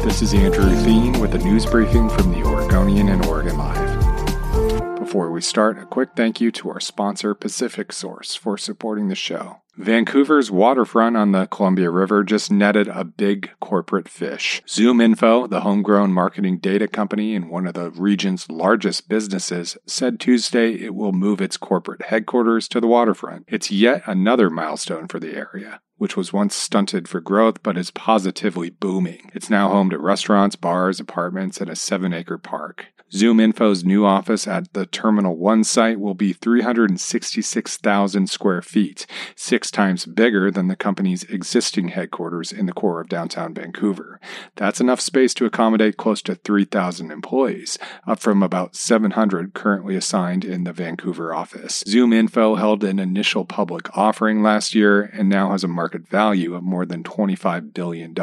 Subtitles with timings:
[0.00, 4.98] This is Andrew Theen with a news briefing from the Oregonian and Oregon Live.
[4.98, 9.16] Before we start, a quick thank you to our sponsor, Pacific Source, for supporting the
[9.16, 9.60] show.
[9.76, 14.62] Vancouver's waterfront on the Columbia River just netted a big corporate fish.
[14.68, 20.20] Zoom Info, the homegrown marketing data company and one of the region's largest businesses, said
[20.20, 23.46] Tuesday it will move its corporate headquarters to the waterfront.
[23.48, 27.90] It's yet another milestone for the area which was once stunted for growth but is
[27.90, 29.30] positively booming.
[29.34, 32.86] It's now home to restaurants, bars, apartments, and a seven acre park.
[33.10, 39.70] Zoom Info's new office at the Terminal 1 site will be 366,000 square feet, six
[39.70, 44.20] times bigger than the company's existing headquarters in the core of downtown Vancouver.
[44.56, 50.44] That's enough space to accommodate close to 3,000 employees, up from about 700 currently assigned
[50.44, 51.82] in the Vancouver office.
[51.88, 56.54] Zoom Info held an initial public offering last year and now has a market value
[56.54, 58.14] of more than $25 billion.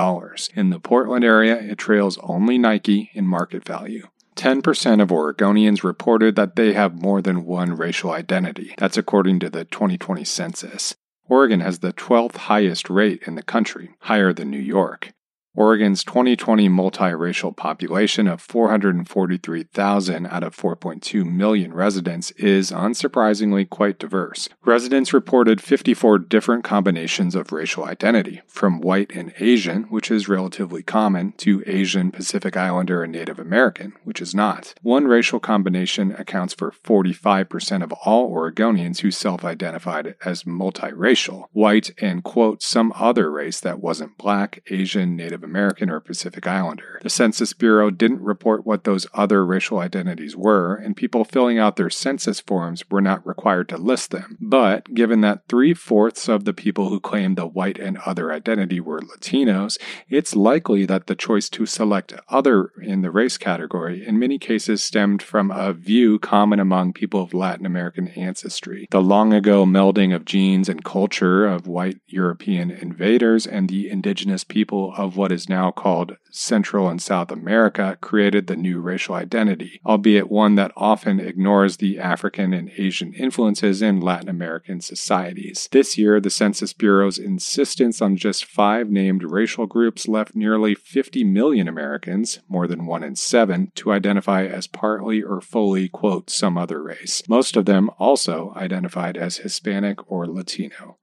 [0.53, 4.07] In the Portland area, it trails only Nike in market value.
[4.35, 8.75] 10% of Oregonians reported that they have more than one racial identity.
[8.77, 10.95] That's according to the 2020 census.
[11.27, 15.13] Oregon has the 12th highest rate in the country, higher than New York.
[15.57, 24.49] Oregon's 2020 multiracial population of 443,000 out of 4.2 million residents is unsurprisingly quite diverse.
[24.65, 30.83] Residents reported 54 different combinations of racial identity, from white and Asian, which is relatively
[30.83, 34.73] common, to Asian, Pacific Islander, and Native American, which is not.
[34.81, 41.91] One racial combination accounts for 45% of all Oregonians who self identified as multiracial, white
[42.01, 46.99] and, quote, some other race that wasn't black, Asian, Native American or Pacific Islander.
[47.01, 51.75] The Census Bureau didn't report what those other racial identities were, and people filling out
[51.75, 54.37] their census forms were not required to list them.
[54.41, 58.79] But given that three fourths of the people who claimed the white and other identity
[58.79, 59.77] were Latinos,
[60.09, 64.83] it's likely that the choice to select other in the race category in many cases
[64.83, 68.87] stemmed from a view common among people of Latin American ancestry.
[68.91, 74.43] The long ago melding of genes and culture of white European invaders and the indigenous
[74.43, 79.79] people of what is now called Central and South America, created the new racial identity,
[79.85, 85.69] albeit one that often ignores the African and Asian influences in Latin American societies.
[85.71, 91.23] This year, the Census Bureau's insistence on just five named racial groups left nearly 50
[91.23, 96.57] million Americans, more than one in seven, to identify as partly or fully, quote, some
[96.57, 97.23] other race.
[97.29, 100.97] Most of them also identified as Hispanic or Latino.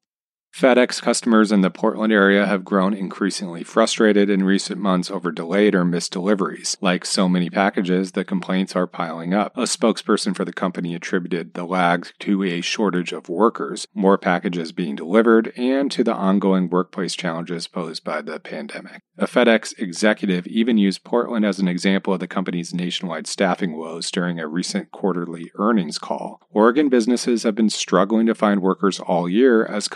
[0.54, 5.74] FedEx customers in the Portland area have grown increasingly frustrated in recent months over delayed
[5.74, 6.76] or missed deliveries.
[6.82, 9.56] Like so many packages, the complaints are piling up.
[9.56, 14.72] A spokesperson for the company attributed the lag to a shortage of workers, more packages
[14.72, 19.00] being delivered, and to the ongoing workplace challenges posed by the pandemic.
[19.18, 24.10] A FedEx executive even used Portland as an example of the company's nationwide staffing woes
[24.10, 26.40] during a recent quarterly earnings call.
[26.50, 29.88] Oregon businesses have been struggling to find workers all year as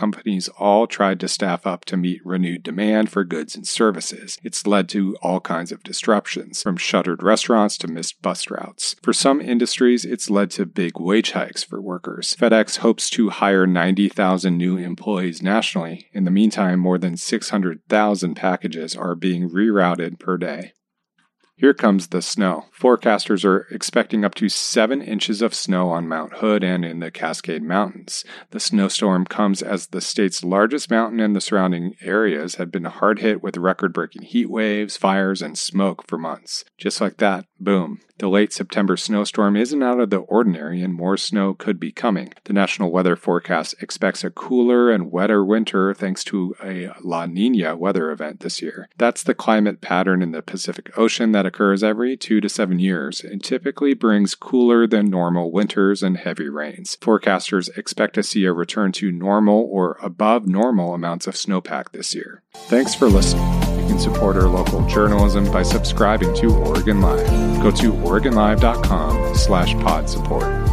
[0.46, 4.38] companies all tried to staff up to meet renewed demand for goods and services.
[4.44, 8.94] It's led to all kinds of disruptions, from shuttered restaurants to missed bus routes.
[9.02, 12.36] For some industries, it's led to big wage hikes for workers.
[12.38, 16.08] FedEx hopes to hire 90,000 new employees nationally.
[16.12, 20.72] In the meantime, more than 600,000 packages are being rerouted per day.
[21.58, 22.66] Here comes the snow.
[22.78, 27.10] Forecasters are expecting up to 7 inches of snow on Mount Hood and in the
[27.10, 28.26] Cascade Mountains.
[28.50, 33.20] The snowstorm comes as the state's largest mountain and the surrounding areas had been hard
[33.20, 36.66] hit with record breaking heat waves, fires, and smoke for months.
[36.76, 41.16] Just like that, boom, the late September snowstorm isn't out of the ordinary and more
[41.16, 42.32] snow could be coming.
[42.44, 47.76] The National Weather Forecast expects a cooler and wetter winter thanks to a La Nina
[47.76, 48.88] weather event this year.
[48.96, 53.22] That's the climate pattern in the Pacific Ocean that occurs every two to seven years
[53.22, 56.96] and typically brings cooler than normal winters and heavy rains.
[57.00, 62.14] Forecasters expect to see a return to normal or above normal amounts of snowpack this
[62.14, 62.42] year.
[62.54, 67.26] Thanks for listening can support our local journalism by subscribing to Oregon Live.
[67.62, 70.65] Go to OregonLive.com slash pod support.